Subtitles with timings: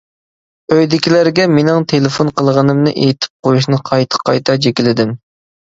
[0.75, 5.17] ئۆيدىكىلەرگە مېنىڭ تېلېفون قىلغىنىمنى ئېيتىپ قويۇشنى قايتا-قايتا جېكىلىدىم.